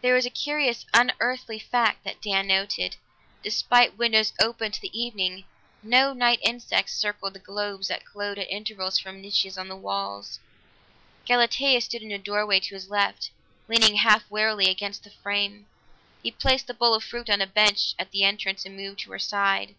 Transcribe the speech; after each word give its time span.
There 0.00 0.14
was 0.14 0.24
a 0.24 0.30
curious, 0.30 0.86
unearthly 0.94 1.58
fact 1.58 2.04
that 2.04 2.22
Dan 2.22 2.46
noted; 2.46 2.96
despite 3.42 3.98
windows 3.98 4.32
open 4.40 4.72
to 4.72 4.80
the 4.80 4.98
evening, 4.98 5.44
no 5.82 6.14
night 6.14 6.38
insects 6.40 6.94
circled 6.94 7.34
the 7.34 7.38
globes 7.38 7.88
that 7.88 8.06
glowed 8.06 8.38
at 8.38 8.48
intervals 8.48 8.98
from 8.98 9.20
niches 9.20 9.58
in 9.58 9.68
the 9.68 9.76
walls. 9.76 10.40
Galatea 11.26 11.82
stood 11.82 12.00
in 12.00 12.12
a 12.12 12.18
doorway 12.18 12.60
to 12.60 12.74
his 12.74 12.88
left, 12.88 13.30
leaning 13.68 13.96
half 13.96 14.22
wearily 14.30 14.70
against 14.70 15.04
the 15.04 15.10
frame; 15.10 15.66
he 16.22 16.30
placed 16.30 16.66
the 16.66 16.72
bowl 16.72 16.94
of 16.94 17.04
fruit 17.04 17.28
on 17.28 17.42
a 17.42 17.46
bench 17.46 17.94
at 17.98 18.10
the 18.10 18.24
entrance 18.24 18.64
and 18.64 18.74
moved 18.74 19.00
to 19.00 19.10
her 19.12 19.18
side. 19.18 19.74